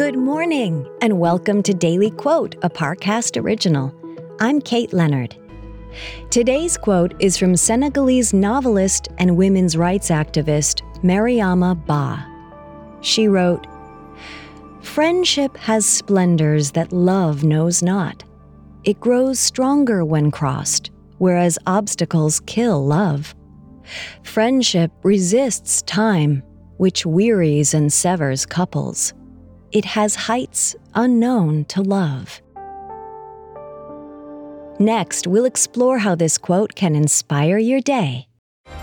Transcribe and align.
Good 0.00 0.16
morning, 0.16 0.88
and 1.02 1.20
welcome 1.20 1.62
to 1.62 1.74
Daily 1.74 2.10
Quote, 2.10 2.54
a 2.62 2.70
Parcast 2.70 3.38
original. 3.38 3.94
I'm 4.40 4.62
Kate 4.62 4.94
Leonard. 4.94 5.36
Today's 6.30 6.78
quote 6.78 7.12
is 7.18 7.36
from 7.36 7.54
Senegalese 7.54 8.32
novelist 8.32 9.08
and 9.18 9.36
women's 9.36 9.76
rights 9.76 10.08
activist 10.08 10.80
Mariama 11.02 11.84
Bâ. 11.84 13.04
She 13.04 13.28
wrote, 13.28 13.66
Friendship 14.80 15.54
has 15.58 15.84
splendors 15.84 16.70
that 16.70 16.94
love 16.94 17.44
knows 17.44 17.82
not. 17.82 18.24
It 18.84 19.00
grows 19.00 19.38
stronger 19.38 20.02
when 20.02 20.30
crossed, 20.30 20.90
whereas 21.18 21.58
obstacles 21.66 22.40
kill 22.46 22.86
love. 22.86 23.34
Friendship 24.22 24.92
resists 25.02 25.82
time, 25.82 26.42
which 26.78 27.04
wearies 27.04 27.74
and 27.74 27.92
severs 27.92 28.46
couples. 28.46 29.12
It 29.72 29.84
has 29.84 30.16
heights 30.16 30.74
unknown 30.94 31.64
to 31.66 31.80
love. 31.80 32.42
Next, 34.80 35.28
we'll 35.28 35.44
explore 35.44 35.98
how 35.98 36.16
this 36.16 36.38
quote 36.38 36.74
can 36.74 36.96
inspire 36.96 37.58
your 37.58 37.80
day. 37.80 38.26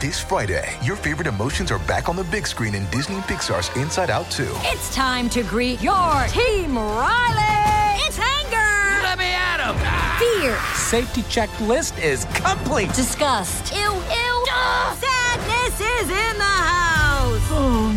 This 0.00 0.18
Friday, 0.18 0.68
your 0.82 0.96
favorite 0.96 1.28
emotions 1.28 1.70
are 1.70 1.78
back 1.80 2.08
on 2.08 2.16
the 2.16 2.24
big 2.24 2.48
screen 2.48 2.74
in 2.74 2.84
Disney 2.90 3.14
and 3.16 3.24
Pixar's 3.24 3.74
Inside 3.76 4.10
Out 4.10 4.28
2. 4.32 4.48
It's 4.62 4.92
time 4.92 5.28
to 5.30 5.44
greet 5.44 5.80
your 5.80 6.24
team, 6.28 6.76
Riley! 6.76 8.00
It's 8.04 8.18
anger! 8.18 9.02
Let 9.04 9.18
me 9.18 9.26
at 9.26 9.60
him! 9.60 9.76
Fear! 10.18 10.58
Safety 10.74 11.22
checklist 11.22 12.02
is 12.02 12.24
complete. 12.34 12.92
Disgust! 12.94 13.72
Ew, 13.72 13.78
ew! 13.78 14.44
Ugh. 14.50 14.98
Sadness 14.98 15.80
is 15.80 16.10
in 16.10 16.38
the 16.38 16.44
house! 16.44 17.48
Oh, 17.52 17.91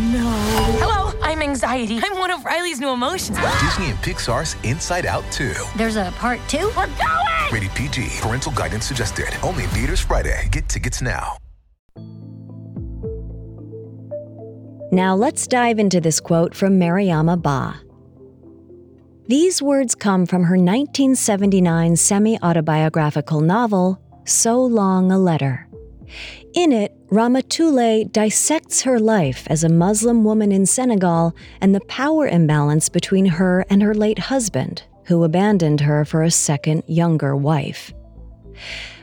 anxiety. 1.56 1.98
I'm 2.02 2.18
one 2.18 2.30
of 2.30 2.44
Riley's 2.44 2.80
new 2.80 2.90
emotions. 2.90 3.38
Disney 3.60 3.90
and 3.90 3.98
Pixar's 3.98 4.56
Inside 4.64 5.06
Out 5.06 5.24
2. 5.32 5.54
There's 5.76 5.96
a 5.96 6.12
part 6.16 6.40
two? 6.48 6.70
We're 6.76 6.86
going! 6.86 7.52
Rated 7.52 7.70
PG. 7.70 8.08
Parental 8.20 8.52
guidance 8.52 8.86
suggested. 8.86 9.28
Only 9.42 9.64
in 9.64 9.70
theaters 9.70 10.00
Friday. 10.00 10.48
Get 10.50 10.68
tickets 10.68 11.00
now. 11.00 11.36
Now 14.92 15.16
let's 15.16 15.46
dive 15.46 15.78
into 15.78 16.00
this 16.00 16.20
quote 16.20 16.54
from 16.54 16.78
Mariama 16.78 17.40
Bâ. 17.40 17.76
These 19.28 19.60
words 19.60 19.94
come 19.94 20.26
from 20.26 20.44
her 20.44 20.56
1979 20.56 21.96
semi 21.96 22.38
autobiographical 22.40 23.40
novel, 23.40 24.00
So 24.24 24.62
Long 24.62 25.10
a 25.10 25.18
Letter. 25.18 25.66
In 26.56 26.72
it, 26.72 26.96
Ramatoulaye 27.08 28.10
dissects 28.10 28.80
her 28.80 28.98
life 28.98 29.46
as 29.50 29.62
a 29.62 29.68
Muslim 29.68 30.24
woman 30.24 30.50
in 30.50 30.64
Senegal 30.64 31.36
and 31.60 31.74
the 31.74 31.82
power 31.82 32.26
imbalance 32.26 32.88
between 32.88 33.26
her 33.26 33.66
and 33.68 33.82
her 33.82 33.94
late 33.94 34.18
husband, 34.18 34.82
who 35.04 35.22
abandoned 35.22 35.82
her 35.82 36.06
for 36.06 36.22
a 36.22 36.30
second, 36.30 36.82
younger 36.86 37.36
wife. 37.36 37.92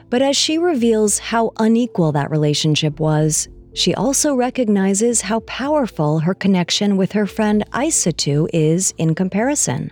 But 0.09 0.23
as 0.23 0.35
she 0.35 0.57
reveals 0.57 1.19
how 1.19 1.51
unequal 1.57 2.11
that 2.13 2.31
relationship 2.31 2.99
was, 2.99 3.47
she 3.75 3.93
also 3.93 4.33
recognizes 4.33 5.21
how 5.21 5.41
powerful 5.41 6.17
her 6.19 6.33
connection 6.33 6.97
with 6.97 7.11
her 7.11 7.27
friend 7.27 7.63
Aissatou 7.69 8.49
is 8.51 8.95
in 8.97 9.13
comparison. 9.13 9.91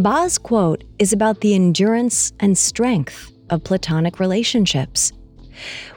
Bâ's 0.00 0.36
quote 0.36 0.82
is 0.98 1.12
about 1.12 1.42
the 1.42 1.54
endurance 1.54 2.32
and 2.40 2.58
strength 2.58 3.30
of 3.50 3.62
platonic 3.62 4.18
relationships. 4.18 5.12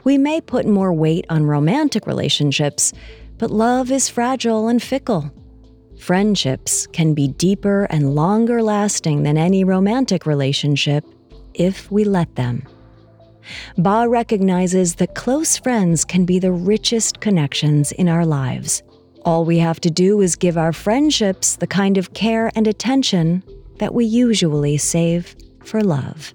We 0.04 0.18
may 0.18 0.40
put 0.40 0.66
more 0.66 0.92
weight 0.92 1.26
on 1.30 1.46
romantic 1.46 2.06
relationships, 2.06 2.92
but 3.38 3.50
love 3.50 3.90
is 3.90 4.08
fragile 4.08 4.68
and 4.68 4.82
fickle. 4.82 5.32
Friendships 5.98 6.86
can 6.88 7.14
be 7.14 7.28
deeper 7.28 7.84
and 7.84 8.14
longer 8.14 8.62
lasting 8.62 9.22
than 9.22 9.38
any 9.38 9.64
romantic 9.64 10.26
relationship 10.26 11.04
if 11.54 11.90
we 11.90 12.04
let 12.04 12.34
them. 12.36 12.66
Bâ 13.78 14.10
recognizes 14.10 14.96
that 14.96 15.14
close 15.14 15.56
friends 15.56 16.04
can 16.04 16.24
be 16.24 16.38
the 16.38 16.52
richest 16.52 17.20
connections 17.20 17.92
in 17.92 18.08
our 18.08 18.24
lives. 18.24 18.82
All 19.24 19.44
we 19.44 19.58
have 19.58 19.80
to 19.80 19.90
do 19.90 20.20
is 20.20 20.36
give 20.36 20.58
our 20.58 20.72
friendships 20.72 21.56
the 21.56 21.66
kind 21.66 21.96
of 21.96 22.12
care 22.12 22.50
and 22.54 22.66
attention 22.66 23.42
that 23.78 23.94
we 23.94 24.04
usually 24.04 24.76
save 24.76 25.34
for 25.64 25.82
love. 25.82 26.34